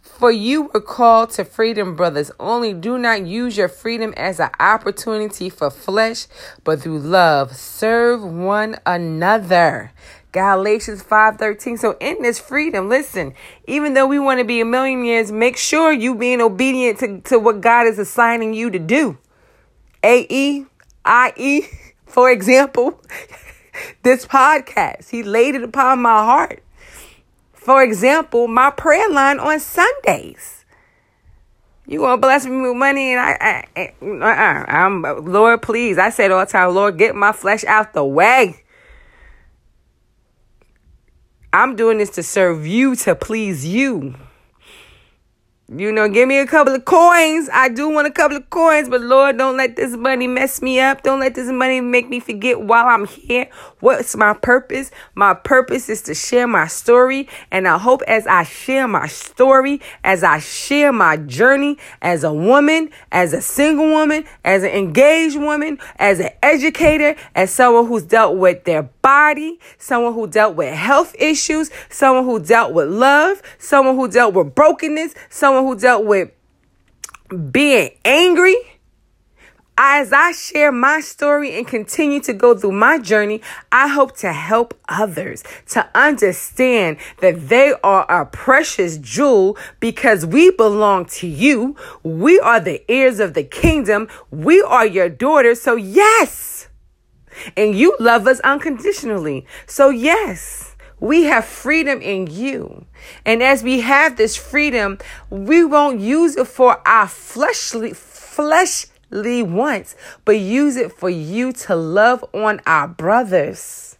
For 0.00 0.30
you 0.30 0.70
were 0.72 0.80
called 0.80 1.30
to 1.32 1.44
freedom, 1.44 1.94
brothers. 1.94 2.30
Only 2.40 2.72
do 2.72 2.96
not 2.96 3.26
use 3.26 3.58
your 3.58 3.68
freedom 3.68 4.14
as 4.16 4.40
an 4.40 4.48
opportunity 4.58 5.50
for 5.50 5.70
flesh, 5.70 6.26
but 6.64 6.80
through 6.80 7.00
love 7.00 7.54
serve 7.54 8.24
one 8.24 8.78
another. 8.86 9.92
Galatians 10.32 11.02
5:13. 11.02 11.76
So 11.76 11.96
in 12.00 12.22
this 12.22 12.38
freedom, 12.38 12.88
listen, 12.88 13.34
even 13.66 13.94
though 13.94 14.06
we 14.06 14.18
want 14.18 14.38
to 14.38 14.44
be 14.44 14.60
a 14.60 14.64
millionaires, 14.64 15.32
make 15.32 15.56
sure 15.56 15.92
you 15.92 16.14
being 16.14 16.40
obedient 16.40 16.98
to, 17.00 17.20
to 17.22 17.38
what 17.38 17.60
God 17.60 17.86
is 17.86 17.98
assigning 17.98 18.54
you 18.54 18.70
to 18.70 18.78
do. 18.78 19.18
A-E, 20.02 20.66
I-E, 21.06 21.66
for 22.06 22.30
example, 22.30 23.00
this 24.02 24.26
podcast. 24.26 25.10
He 25.10 25.22
laid 25.22 25.54
it 25.54 25.62
upon 25.62 26.02
my 26.02 26.24
heart. 26.24 26.62
For 27.52 27.82
example, 27.82 28.48
my 28.48 28.70
prayer 28.70 29.08
line 29.10 29.38
on 29.38 29.58
Sundays. 29.60 30.64
You 31.88 32.00
gonna 32.00 32.20
bless 32.20 32.44
me 32.44 32.60
with 32.60 32.76
money, 32.76 33.12
and 33.12 33.20
I, 33.20 33.64
I, 33.76 33.92
uh-uh, 34.02 34.64
I'm 34.68 35.02
Lord, 35.24 35.62
please. 35.62 35.98
I 35.98 36.10
said 36.10 36.32
all 36.32 36.44
the 36.44 36.50
time, 36.50 36.74
Lord, 36.74 36.98
get 36.98 37.14
my 37.14 37.30
flesh 37.30 37.62
out 37.64 37.92
the 37.92 38.04
way. 38.04 38.64
I'm 41.52 41.76
doing 41.76 41.98
this 41.98 42.10
to 42.10 42.24
serve 42.24 42.66
you, 42.66 42.96
to 42.96 43.14
please 43.14 43.64
you. 43.64 44.16
You 45.68 45.90
know, 45.90 46.08
give 46.08 46.28
me 46.28 46.38
a 46.38 46.46
couple 46.46 46.76
of 46.76 46.84
coins. 46.84 47.48
I 47.52 47.68
do 47.68 47.88
want 47.88 48.06
a 48.06 48.12
couple 48.12 48.36
of 48.36 48.48
coins, 48.50 48.88
but 48.88 49.00
Lord, 49.00 49.36
don't 49.36 49.56
let 49.56 49.74
this 49.74 49.96
money 49.96 50.28
mess 50.28 50.62
me 50.62 50.78
up. 50.78 51.02
Don't 51.02 51.18
let 51.18 51.34
this 51.34 51.50
money 51.50 51.80
make 51.80 52.08
me 52.08 52.20
forget 52.20 52.60
while 52.60 52.86
I'm 52.86 53.04
here. 53.04 53.48
What's 53.80 54.16
my 54.16 54.32
purpose? 54.32 54.90
My 55.14 55.34
purpose 55.34 55.90
is 55.90 56.00
to 56.02 56.14
share 56.14 56.46
my 56.46 56.66
story. 56.66 57.28
And 57.50 57.68
I 57.68 57.76
hope 57.76 58.02
as 58.08 58.26
I 58.26 58.44
share 58.44 58.88
my 58.88 59.06
story, 59.06 59.82
as 60.02 60.24
I 60.24 60.38
share 60.38 60.92
my 60.92 61.18
journey 61.18 61.76
as 62.00 62.24
a 62.24 62.32
woman, 62.32 62.90
as 63.12 63.34
a 63.34 63.42
single 63.42 63.86
woman, 63.86 64.24
as 64.44 64.62
an 64.62 64.70
engaged 64.70 65.36
woman, 65.36 65.78
as 65.98 66.20
an 66.20 66.30
educator, 66.42 67.16
as 67.34 67.50
someone 67.50 67.86
who's 67.86 68.04
dealt 68.04 68.36
with 68.36 68.64
their 68.64 68.82
body, 68.82 69.60
someone 69.78 70.14
who 70.14 70.26
dealt 70.26 70.56
with 70.56 70.72
health 70.74 71.14
issues, 71.18 71.70
someone 71.90 72.24
who 72.24 72.40
dealt 72.40 72.72
with 72.72 72.88
love, 72.88 73.42
someone 73.58 73.96
who 73.96 74.08
dealt 74.08 74.32
with 74.32 74.54
brokenness, 74.54 75.14
someone 75.28 75.64
who 75.64 75.78
dealt 75.78 76.04
with 76.04 76.30
being 77.50 77.90
angry, 78.04 78.56
as 79.78 80.12
I 80.12 80.32
share 80.32 80.72
my 80.72 81.00
story 81.00 81.56
and 81.56 81.66
continue 81.66 82.20
to 82.20 82.32
go 82.32 82.56
through 82.56 82.72
my 82.72 82.98
journey, 82.98 83.42
I 83.70 83.88
hope 83.88 84.16
to 84.18 84.32
help 84.32 84.78
others 84.88 85.44
to 85.70 85.86
understand 85.94 86.96
that 87.20 87.48
they 87.48 87.74
are 87.84 88.06
a 88.08 88.24
precious 88.24 88.96
jewel 88.98 89.58
because 89.80 90.24
we 90.24 90.50
belong 90.50 91.06
to 91.06 91.26
you. 91.26 91.76
We 92.02 92.40
are 92.40 92.60
the 92.60 92.82
heirs 92.90 93.20
of 93.20 93.34
the 93.34 93.44
kingdom. 93.44 94.08
We 94.30 94.62
are 94.62 94.86
your 94.86 95.08
daughters. 95.08 95.60
So, 95.60 95.76
yes. 95.76 96.68
And 97.56 97.76
you 97.76 97.96
love 98.00 98.26
us 98.26 98.40
unconditionally. 98.40 99.46
So, 99.66 99.90
yes. 99.90 100.74
We 100.98 101.24
have 101.24 101.44
freedom 101.44 102.00
in 102.00 102.26
you. 102.28 102.86
And 103.26 103.42
as 103.42 103.62
we 103.62 103.82
have 103.82 104.16
this 104.16 104.34
freedom, 104.34 104.96
we 105.28 105.62
won't 105.62 106.00
use 106.00 106.36
it 106.36 106.46
for 106.46 106.80
our 106.88 107.06
fleshly 107.06 107.92
fleshly 107.92 108.95
wants, 109.10 109.96
but 110.24 110.32
use 110.32 110.76
it 110.76 110.92
for 110.92 111.10
you 111.10 111.52
to 111.52 111.76
love 111.76 112.24
on 112.32 112.60
our 112.66 112.88
brothers. 112.88 113.96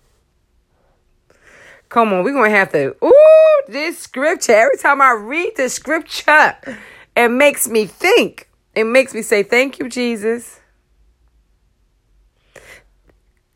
Come 1.88 2.12
on, 2.12 2.24
we're 2.24 2.32
gonna 2.32 2.50
have 2.50 2.72
to 2.72 2.96
ooh, 3.04 3.62
this 3.68 3.98
scripture. 3.98 4.52
Every 4.52 4.76
time 4.76 5.00
I 5.00 5.12
read 5.12 5.52
the 5.56 5.68
scripture, 5.68 6.56
it 7.16 7.28
makes 7.28 7.68
me 7.68 7.86
think. 7.86 8.48
It 8.74 8.84
makes 8.84 9.14
me 9.14 9.22
say, 9.22 9.42
Thank 9.42 9.78
you, 9.78 9.88
Jesus. 9.88 10.60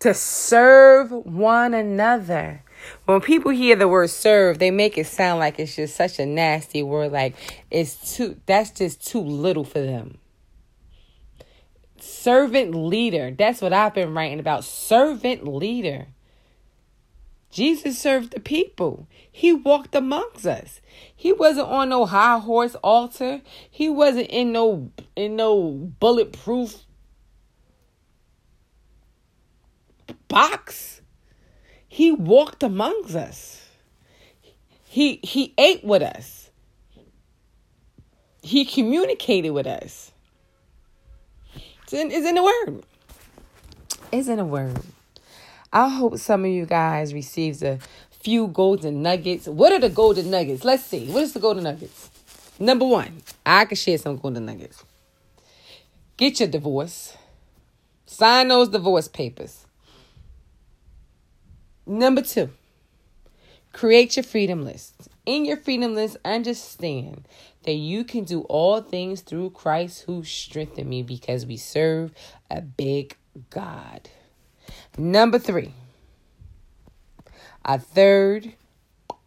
To 0.01 0.15
serve 0.15 1.11
one 1.11 1.75
another. 1.75 2.63
When 3.05 3.21
people 3.21 3.51
hear 3.51 3.77
the 3.77 3.89
word 3.89 4.09
serve, 4.09 4.59
they 4.59 4.71
make 4.71 4.97
it 4.97 5.07
sound 5.07 5.41
like 5.41 5.59
it's 5.59 5.77
just 5.77 5.95
such 5.95 6.19
a 6.19 6.25
nasty 6.25 6.83
word, 6.83 7.13
like 7.13 7.35
it's 7.71 8.17
too 8.17 8.41
that's 8.47 8.71
just 8.71 9.07
too 9.07 9.21
little 9.21 9.65
for 9.65 9.81
them. 9.81 10.19
Servant 12.03 12.75
leader. 12.75 13.31
That's 13.31 13.61
what 13.61 13.73
I've 13.73 13.95
been 13.95 14.15
writing 14.15 14.41
about. 14.41 14.65
Servant 14.65 15.47
leader. 15.47 16.09
Jesus 17.51 17.99
served 17.99 18.31
the 18.33 18.41
people. 18.41 19.09
He 19.31 19.53
walked 19.53 19.95
amongst 19.95 20.47
us. 20.47 20.81
He 21.15 21.33
wasn't 21.33 21.67
on 21.69 21.89
no 21.89 22.07
high 22.07 22.39
horse 22.39 22.77
altar. 22.77 23.43
He 23.69 23.89
wasn't 23.89 24.29
in 24.29 24.53
no 24.53 24.91
in 25.17 25.37
no 25.37 25.71
bulletproof 25.99 26.77
box. 30.29 31.01
He 31.89 32.13
walked 32.13 32.63
amongst 32.63 33.17
us. 33.17 33.67
He 34.85 35.19
he 35.25 35.53
ate 35.59 35.85
with 35.85 36.03
us. 36.03 36.51
He 38.43 38.65
communicated 38.65 39.51
with 39.51 39.67
us. 39.67 40.13
It's 41.93 42.01
in, 42.01 42.13
it's 42.13 42.25
in 42.25 42.37
the 42.37 42.43
word. 42.45 42.85
It's 44.13 44.29
in 44.29 44.37
the 44.37 44.45
word. 44.45 44.79
I 45.73 45.89
hope 45.89 46.19
some 46.19 46.45
of 46.45 46.51
you 46.53 46.65
guys 46.65 47.13
receives 47.13 47.65
a 47.65 47.81
few 48.13 48.47
golden 48.47 49.03
nuggets. 49.03 49.49
What 49.49 49.73
are 49.73 49.81
the 49.81 49.89
golden 49.89 50.31
nuggets? 50.31 50.63
Let's 50.63 50.85
see. 50.85 51.11
What 51.11 51.25
is 51.25 51.33
the 51.33 51.41
golden 51.41 51.65
nuggets? 51.65 52.09
Number 52.61 52.87
one, 52.87 53.23
I 53.45 53.65
can 53.65 53.75
share 53.77 53.99
some 53.99 54.19
golden 54.19 54.47
nuggets. 54.47 54.85
Get 56.17 56.39
your 56.39 56.49
divorce. 56.49 57.17
Sign 58.07 58.47
those 58.47 58.69
divorce 58.69 59.09
papers. 59.09 59.67
Number 61.87 62.23
two, 62.23 62.51
create 63.73 64.15
your 64.15 64.23
freedom 64.23 64.65
list. 64.65 65.09
In 65.31 65.45
your 65.45 65.59
freedom 65.59 65.95
list, 65.95 66.17
understand 66.25 67.29
that 67.63 67.75
you 67.75 68.03
can 68.03 68.25
do 68.25 68.41
all 68.49 68.81
things 68.81 69.21
through 69.21 69.51
Christ 69.51 70.03
who 70.03 70.25
strengthened 70.25 70.91
me 70.91 71.05
because 71.05 71.47
we 71.47 71.57
serve 71.57 72.13
a 72.51 72.61
big 72.61 73.17
God. 73.49 74.11
Number 74.99 75.39
three, 75.39 75.73
a 77.65 77.79
third 77.79 78.55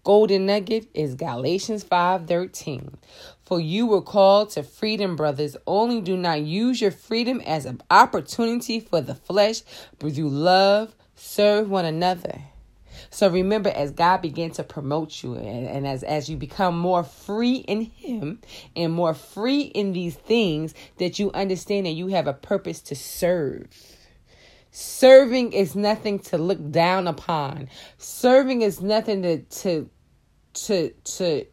golden 0.04 0.46
nugget 0.46 0.88
is 0.94 1.16
Galatians 1.16 1.86
5:13. 1.86 2.98
For 3.46 3.62
you 3.62 3.88
were 3.88 4.02
called 4.02 4.50
to 4.50 4.64
freedom, 4.64 5.16
brothers. 5.16 5.56
Only 5.66 6.02
do 6.02 6.18
not 6.18 6.42
use 6.42 6.82
your 6.82 6.92
freedom 6.92 7.40
as 7.46 7.66
an 7.66 7.82
opportunity 7.90 8.82
for 8.82 9.00
the 9.00 9.16
flesh, 9.16 9.62
but 10.00 10.18
through 10.18 10.28
love 10.28 10.98
serve 11.16 11.70
one 11.70 11.86
another. 11.86 12.42
So 13.14 13.30
remember, 13.30 13.70
as 13.70 13.92
God 13.92 14.24
began 14.24 14.50
to 14.54 14.64
promote 14.64 15.22
you 15.22 15.36
and, 15.36 15.68
and 15.68 15.88
as, 15.88 16.02
as 16.02 16.30
you 16.30 16.36
become 16.36 16.76
more 16.76 17.04
free 17.04 17.58
in 17.58 17.82
Him 17.82 18.40
and 18.76 18.92
more 18.92 19.14
free 19.14 19.62
in 19.62 19.94
these 19.94 20.16
things, 20.16 20.74
that 20.98 21.20
you 21.20 21.32
understand 21.34 21.86
that 21.86 21.92
you 21.92 22.08
have 22.08 22.26
a 22.26 22.34
purpose 22.34 22.82
to 22.82 22.96
serve. 22.96 23.68
Serving 24.72 25.54
is 25.54 25.76
nothing 25.76 26.18
to 26.22 26.40
look 26.40 26.72
down 26.72 27.08
upon. 27.08 27.70
Serving 28.00 28.64
is 28.64 28.82
nothing 28.82 29.22
to 29.22 29.44
to 29.44 29.90
to 30.66 30.92
to 31.04 31.46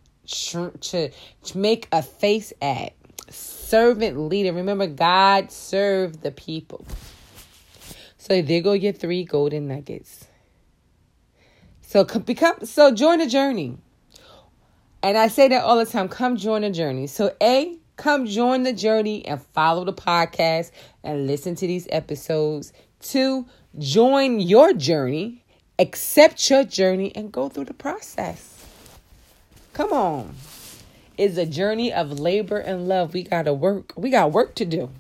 to, 0.80 1.10
to 1.42 1.58
make 1.58 1.88
a 1.92 2.00
face 2.00 2.54
at. 2.62 2.94
Servant 3.28 4.18
leader. 4.18 4.54
Remember, 4.54 4.86
God 4.86 5.52
served 5.52 6.22
the 6.22 6.30
people. 6.30 6.86
So 8.16 8.40
there 8.40 8.62
go 8.62 8.72
your 8.72 8.94
three 8.94 9.24
golden 9.24 9.68
nuggets. 9.68 10.24
So 11.90 12.04
become 12.04 12.64
so 12.66 12.92
join 12.92 13.18
the 13.18 13.26
journey. 13.26 13.76
And 15.02 15.18
I 15.18 15.26
say 15.26 15.48
that 15.48 15.64
all 15.64 15.76
the 15.76 15.84
time, 15.84 16.08
come 16.08 16.36
join 16.36 16.62
the 16.62 16.70
journey. 16.70 17.08
So 17.08 17.34
A, 17.42 17.78
come 17.96 18.26
join 18.26 18.62
the 18.62 18.72
journey 18.72 19.26
and 19.26 19.42
follow 19.42 19.84
the 19.84 19.92
podcast 19.92 20.70
and 21.02 21.26
listen 21.26 21.56
to 21.56 21.66
these 21.66 21.88
episodes. 21.90 22.72
Two, 23.00 23.44
join 23.76 24.38
your 24.38 24.72
journey, 24.72 25.44
accept 25.80 26.48
your 26.48 26.62
journey 26.62 27.10
and 27.16 27.32
go 27.32 27.48
through 27.48 27.64
the 27.64 27.74
process. 27.74 28.64
Come 29.72 29.92
on. 29.92 30.36
It's 31.18 31.38
a 31.38 31.46
journey 31.46 31.92
of 31.92 32.20
labor 32.20 32.58
and 32.58 32.86
love. 32.86 33.14
We 33.14 33.24
got 33.24 33.46
to 33.46 33.52
work. 33.52 33.94
We 33.96 34.10
got 34.10 34.30
work 34.30 34.54
to 34.54 34.64
do. 34.64 34.90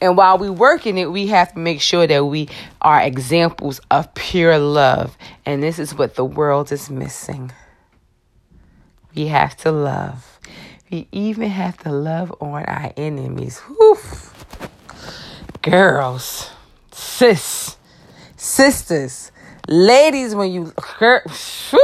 And 0.00 0.16
while 0.16 0.36
we 0.38 0.50
work 0.50 0.86
in 0.86 0.98
it, 0.98 1.10
we 1.10 1.28
have 1.28 1.52
to 1.54 1.58
make 1.58 1.80
sure 1.80 2.06
that 2.06 2.24
we 2.24 2.48
are 2.82 3.00
examples 3.00 3.80
of 3.90 4.12
pure 4.14 4.58
love. 4.58 5.16
And 5.46 5.62
this 5.62 5.78
is 5.78 5.94
what 5.94 6.16
the 6.16 6.24
world 6.24 6.70
is 6.70 6.90
missing. 6.90 7.52
We 9.14 9.28
have 9.28 9.56
to 9.58 9.72
love. 9.72 10.38
We 10.90 11.08
even 11.12 11.48
have 11.48 11.78
to 11.78 11.90
love 11.90 12.34
on 12.40 12.64
our 12.64 12.92
enemies. 12.96 13.58
Whew. 13.60 13.98
Girls, 15.62 16.50
sis, 16.92 17.76
sisters, 18.36 19.32
ladies, 19.66 20.34
when 20.34 20.52
you 20.52 20.72
whew, 21.00 21.80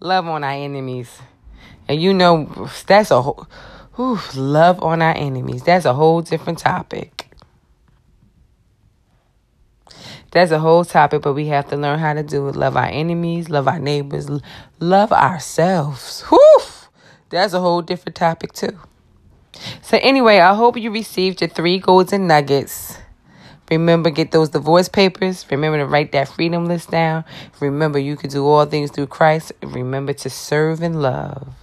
love 0.00 0.26
on 0.26 0.42
our 0.42 0.50
enemies. 0.50 1.10
And 1.86 2.00
you 2.00 2.14
know, 2.14 2.68
that's 2.86 3.10
a 3.10 3.20
whole 3.22 3.46
Whew, 3.96 4.18
love 4.34 4.82
on 4.82 5.02
our 5.02 5.14
enemies. 5.16 5.62
That's 5.62 5.84
a 5.84 5.94
whole 5.94 6.22
different 6.22 6.58
topic. 6.58 7.26
That's 10.32 10.52
a 10.52 10.60
whole 10.60 10.84
topic, 10.84 11.22
but 11.22 11.32
we 11.32 11.46
have 11.48 11.68
to 11.70 11.76
learn 11.76 11.98
how 11.98 12.14
to 12.14 12.22
do 12.22 12.46
it. 12.48 12.54
Love 12.54 12.76
our 12.76 12.86
enemies, 12.86 13.50
love 13.50 13.66
our 13.66 13.80
neighbors, 13.80 14.30
love 14.78 15.12
ourselves. 15.12 16.22
Whew! 16.22 16.60
That's 17.30 17.52
a 17.52 17.60
whole 17.60 17.82
different 17.82 18.14
topic, 18.14 18.52
too. 18.52 18.78
So, 19.82 19.98
anyway, 20.00 20.38
I 20.38 20.54
hope 20.54 20.76
you 20.76 20.92
received 20.92 21.40
your 21.40 21.50
three 21.50 21.78
golden 21.78 22.28
nuggets. 22.28 22.96
Remember, 23.70 24.10
get 24.10 24.30
those 24.30 24.48
divorce 24.50 24.88
papers. 24.88 25.46
Remember 25.50 25.78
to 25.78 25.86
write 25.86 26.12
that 26.12 26.28
freedom 26.28 26.66
list 26.66 26.90
down. 26.90 27.24
Remember, 27.60 27.98
you 27.98 28.16
can 28.16 28.30
do 28.30 28.46
all 28.46 28.66
things 28.66 28.90
through 28.90 29.06
Christ. 29.08 29.52
Remember 29.62 30.12
to 30.12 30.30
serve 30.30 30.82
and 30.82 31.02
love. 31.02 31.54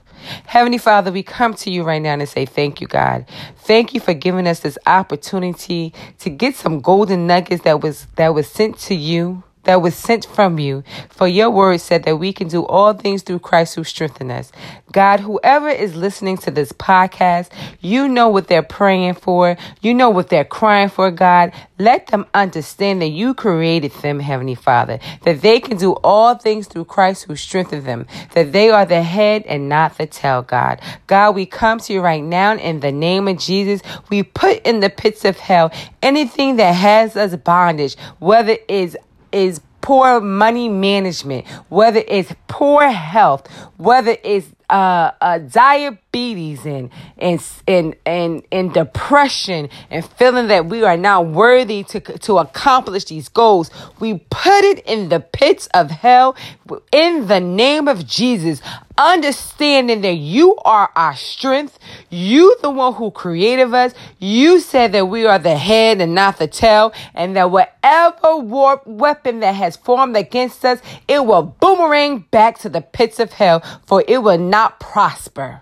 Heavenly 0.46 0.78
Father, 0.78 1.12
we 1.12 1.24
come 1.24 1.54
to 1.56 1.72
you 1.72 1.84
right 1.84 2.02
now 2.02 2.14
and 2.14 2.28
say 2.30 2.46
thank 2.46 2.82
you, 2.82 2.88
God. 2.88 3.26
Thank 3.58 3.94
you 3.94 4.00
for 4.00 4.14
giving 4.14 4.48
us 4.48 4.62
this 4.62 4.78
opportunity 4.88 5.94
to 6.20 6.30
get 6.30 6.56
some 6.56 6.82
golden 6.82 7.28
nuggets 7.28 7.64
that 7.64 7.82
was 7.82 8.08
that 8.16 8.34
was 8.34 8.48
sent 8.48 8.80
to 8.80 8.96
you 8.96 9.44
that 9.68 9.82
was 9.82 9.96
sent 9.96 10.26
from 10.26 10.60
you. 10.60 10.84
For 11.10 11.28
your 11.28 11.50
word 11.50 11.82
said 11.82 12.04
that 12.04 12.18
we 12.18 12.32
can 12.32 12.48
do 12.48 12.66
all 12.66 12.94
things 12.94 13.22
through 13.22 13.40
Christ 13.40 13.76
who 13.76 13.84
strengthens 13.84 14.32
us. 14.32 14.52
God, 14.94 15.20
whoever 15.20 15.68
is 15.68 15.94
listening 15.94 16.38
to 16.38 16.52
this 16.52 16.72
podcast, 16.72 17.50
you 17.82 18.08
know 18.08 18.30
what 18.30 18.48
they're 18.48 18.64
praying 18.64 19.16
for. 19.16 19.58
You 19.82 19.94
know 19.94 20.10
what 20.10 20.30
they're 20.30 20.46
crying 20.46 20.88
for, 20.88 21.12
God. 21.12 21.52
Let 21.78 22.08
them 22.08 22.26
understand 22.34 23.02
that 23.02 23.10
you 23.10 23.34
created 23.34 23.92
them, 23.92 24.22
Heavenly 24.22 24.56
Father, 24.56 25.00
that 25.24 25.42
they 25.42 25.60
can 25.60 25.78
do 25.78 25.94
all 26.04 26.36
things 26.36 26.68
through 26.68 26.86
Christ 26.86 27.26
who 27.26 27.36
strengthens 27.36 27.84
them, 27.84 28.08
that 28.32 28.54
they 28.54 28.70
are 28.70 28.86
the 28.86 29.04
head 29.04 29.44
and 29.48 29.68
not 29.68 29.98
the 29.98 30.08
tail, 30.08 30.44
God. 30.44 30.82
God, 31.08 31.36
we 31.36 31.46
come 31.46 31.80
to 31.82 31.94
you 31.94 32.00
right 32.00 32.24
now 32.24 32.56
in 32.56 32.80
the 32.80 32.94
name 32.94 33.28
of 33.28 33.38
Jesus. 33.38 33.82
We 34.10 34.24
put 34.24 34.66
in 34.66 34.80
the 34.80 34.90
pits 34.90 35.26
of 35.26 35.38
hell 35.38 35.72
anything 36.02 36.56
that 36.56 36.72
has 36.72 37.18
us 37.18 37.36
bondage, 37.36 37.98
whether 38.20 38.58
it's 38.70 38.96
is 39.38 39.62
poor 39.82 40.20
money 40.20 40.68
management, 40.68 41.48
whether 41.70 42.04
it's 42.08 42.34
poor 42.48 42.90
health, 42.90 43.48
whether 43.78 44.18
it's 44.24 44.48
uh, 44.70 45.12
uh, 45.22 45.38
diabetes 45.38 46.66
and, 46.66 46.90
and 47.18 47.42
and 47.68 47.96
and 48.06 48.44
and 48.52 48.74
depression 48.74 49.70
and 49.90 50.06
feeling 50.06 50.48
that 50.48 50.66
we 50.66 50.84
are 50.84 50.98
not 50.98 51.28
worthy 51.28 51.84
to 51.84 52.02
to 52.02 52.38
accomplish 52.38 53.06
these 53.06 53.30
goals, 53.30 53.72
we 54.02 54.16
put 54.30 54.64
it 54.66 54.80
in 54.80 55.08
the 55.08 55.22
pits 55.22 55.68
of 55.68 55.90
hell. 55.90 56.36
In 56.92 57.28
the 57.28 57.40
name 57.40 57.88
of 57.88 58.06
Jesus 58.06 58.62
understanding 58.98 60.02
that 60.02 60.16
you 60.16 60.56
are 60.58 60.92
our 60.96 61.16
strength. 61.16 61.78
You, 62.10 62.58
the 62.62 62.70
one 62.70 62.94
who 62.94 63.12
created 63.12 63.74
us. 63.74 63.94
You 64.20 64.60
said 64.60 64.92
that 64.94 65.06
we 65.06 65.26
are 65.26 65.40
the 65.40 65.58
head 65.58 66.02
and 66.02 66.16
not 66.16 66.38
the 66.38 66.48
tail, 66.48 66.94
and 67.14 67.36
that 67.36 67.52
whatever 67.52 68.38
war 68.38 68.82
weapon 68.86 69.40
that 69.42 69.56
has 69.56 69.78
formed 69.78 70.18
against 70.18 70.66
us, 70.66 70.82
it 71.08 71.26
will 71.26 71.44
boomerang 71.44 72.26
back 72.32 72.60
to 72.60 72.70
the 72.70 72.82
pits 72.82 73.20
of 73.20 73.34
hell, 73.34 73.64
for 73.86 74.04
it 74.08 74.24
will 74.24 74.38
not 74.38 74.80
prosper. 74.80 75.62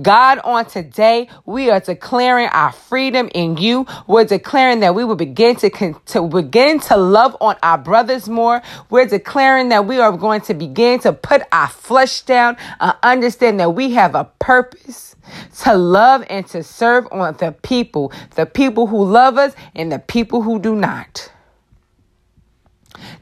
God, 0.00 0.38
on 0.44 0.66
today, 0.66 1.28
we 1.46 1.70
are 1.70 1.80
declaring 1.80 2.48
our 2.48 2.72
freedom 2.72 3.28
in 3.34 3.56
you. 3.56 3.86
We're 4.06 4.24
declaring 4.24 4.80
that 4.80 4.94
we 4.94 5.04
will 5.04 5.16
begin 5.16 5.56
to, 5.56 5.70
to 6.06 6.28
begin 6.28 6.80
to 6.80 6.96
love 6.96 7.36
on 7.40 7.56
our 7.62 7.78
brothers 7.78 8.28
more. 8.28 8.62
We're 8.90 9.06
declaring 9.06 9.70
that 9.70 9.86
we 9.86 9.98
are 9.98 10.16
going 10.16 10.42
to 10.42 10.54
begin 10.54 11.00
to 11.00 11.12
put 11.12 11.42
our 11.52 11.68
flesh 11.68 12.22
down 12.22 12.56
and 12.80 12.94
understand 13.02 13.60
that 13.60 13.74
we 13.74 13.92
have 13.92 14.14
a 14.14 14.24
purpose 14.38 15.16
to 15.62 15.74
love 15.74 16.24
and 16.28 16.46
to 16.48 16.62
serve 16.62 17.06
on 17.10 17.36
the 17.38 17.52
people, 17.62 18.12
the 18.34 18.46
people 18.46 18.86
who 18.86 19.04
love 19.04 19.38
us 19.38 19.54
and 19.74 19.90
the 19.90 19.98
people 19.98 20.42
who 20.42 20.58
do 20.58 20.74
not. 20.74 21.30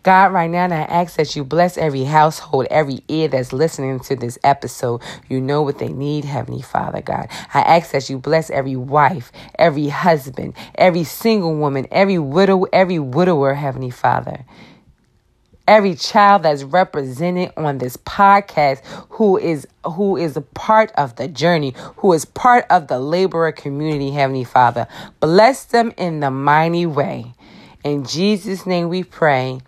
God, 0.03 0.33
right 0.33 0.51
now, 0.51 0.65
I 0.65 0.83
ask 0.83 1.17
that 1.17 1.37
you 1.37 1.45
bless 1.45 1.79
every 1.79 2.05
household, 2.05 2.67
every 2.71 3.03
ear 3.09 3.29
that's 3.29 3.53
listening 3.53 4.01
to 4.01 4.17
this 4.17 4.39
episode. 4.45 5.01
You 5.29 5.41
know 5.41 5.63
what 5.63 5.79
they 5.79 5.89
need, 5.89 6.25
Heavenly 6.25 6.63
Father, 6.63 7.01
God. 7.01 7.29
I 7.55 7.61
ask 7.61 7.93
that 7.93 8.11
you 8.11 8.19
bless 8.19 8.51
every 8.51 8.77
wife, 8.77 9.33
every 9.59 9.89
husband, 9.89 10.55
every 10.75 11.05
single 11.05 11.55
woman, 11.55 11.87
every 11.91 12.19
widow, 12.19 12.65
every 12.73 12.99
widower, 12.99 13.55
Heavenly 13.55 13.91
Father 13.91 14.45
every 15.69 15.95
child 15.95 16.43
that's 16.43 16.65
represented 16.65 17.53
on 17.57 17.79
this 17.79 17.97
podcast 17.99 18.85
who 19.11 19.39
is 19.39 19.67
who 19.85 20.17
is 20.17 20.37
a 20.37 20.41
part 20.41 20.91
of 20.97 21.15
the 21.17 21.29
journey 21.29 21.73
who 21.99 22.13
is 22.13 22.25
part 22.25 22.65
of 22.69 22.89
the 22.89 22.99
laborer 22.99 23.53
community 23.53 24.11
heavenly 24.11 24.45
father 24.45 24.87
bless 25.21 25.65
them 25.67 25.93
in 25.97 26.21
the 26.21 26.31
mighty 26.31 26.85
way 26.85 27.33
in 27.85 28.05
jesus 28.05 28.67
name 28.67 28.89
we 28.89 29.03
pray 29.03 29.61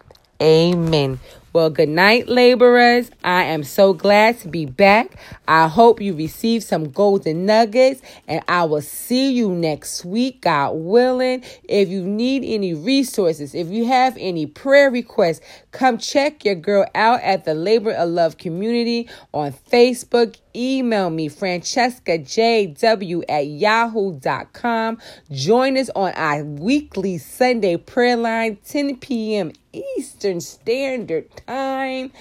Amen. 0.43 1.21
Well, 1.53 1.71
good 1.71 1.89
night, 1.89 2.29
laborers. 2.29 3.09
I 3.23 3.45
am 3.45 3.63
so 3.63 3.95
glad 3.95 4.41
to 4.41 4.49
be 4.49 4.67
back. 4.67 5.17
I 5.47 5.69
hope 5.69 6.01
you 6.01 6.13
received 6.13 6.65
some 6.65 6.91
golden 6.91 7.47
nuggets, 7.47 8.03
and 8.27 8.43
I 8.49 8.65
will 8.65 8.83
see 8.83 9.33
you 9.33 9.51
next 9.53 10.05
week, 10.05 10.43
God 10.43 10.73
willing. 10.75 11.45
If 11.69 11.89
you 11.89 12.03
need 12.03 12.43
any 12.45 12.75
resources, 12.75 13.55
if 13.55 13.69
you 13.69 13.87
have 13.87 14.17
any 14.19 14.47
prayer 14.47 14.91
requests, 14.91 15.41
come 15.71 15.97
check 15.97 16.45
your 16.45 16.57
girl 16.57 16.85
out 16.97 17.23
at 17.23 17.45
the 17.45 17.55
Labor 17.55 17.93
of 17.93 18.09
Love 18.09 18.37
community 18.37 19.09
on 19.33 19.53
Facebook. 19.53 20.37
Email 20.57 21.11
me, 21.11 21.29
francescajw 21.29 23.25
at 23.29 23.47
yahoo.com. 23.47 24.99
Join 25.31 25.77
us 25.77 25.91
on 25.97 26.13
our 26.15 26.45
weekly 26.45 27.19
Sunday 27.19 27.77
prayer 27.77 28.17
line, 28.17 28.59
10 28.65 28.99
p.m. 28.99 29.53
Eastern 29.73 30.41
Standard 30.41 31.29
Time. 31.47 32.13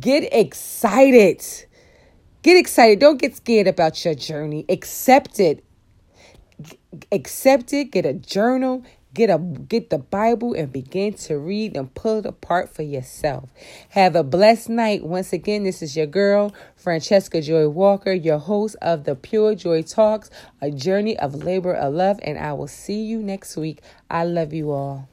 Get 0.00 0.32
excited. 0.32 1.42
Get 2.42 2.56
excited. 2.56 2.98
Don't 2.98 3.20
get 3.20 3.36
scared 3.36 3.66
about 3.66 4.04
your 4.04 4.14
journey. 4.14 4.64
Accept 4.68 5.40
it. 5.40 5.64
Accept 7.10 7.72
it. 7.72 7.90
Get 7.92 8.06
a 8.06 8.14
journal. 8.14 8.84
Get 9.14 9.30
a 9.30 9.38
get 9.38 9.90
the 9.90 9.98
Bible 9.98 10.54
and 10.54 10.72
begin 10.72 11.14
to 11.14 11.38
read 11.38 11.76
and 11.76 11.92
pull 11.94 12.20
it 12.20 12.26
apart 12.26 12.74
for 12.74 12.82
yourself. 12.82 13.50
Have 13.90 14.16
a 14.16 14.24
blessed 14.24 14.70
night. 14.70 15.04
Once 15.04 15.32
again, 15.32 15.64
this 15.64 15.82
is 15.82 15.96
your 15.96 16.06
girl, 16.06 16.54
Francesca 16.76 17.42
Joy 17.42 17.68
Walker, 17.68 18.12
your 18.12 18.38
host 18.38 18.76
of 18.80 19.04
the 19.04 19.14
Pure 19.14 19.56
Joy 19.56 19.82
Talks, 19.82 20.30
a 20.62 20.70
journey 20.70 21.18
of 21.18 21.44
labor 21.44 21.74
of 21.74 21.92
love, 21.92 22.20
and 22.22 22.38
I 22.38 22.54
will 22.54 22.68
see 22.68 23.02
you 23.02 23.22
next 23.22 23.56
week. 23.56 23.82
I 24.10 24.24
love 24.24 24.52
you 24.54 24.70
all. 24.72 25.08